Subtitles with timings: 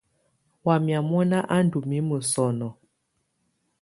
[0.65, 2.71] Wamɛ̀́á mɔ̀na á ndù mimǝ́ sɔnɔ̀.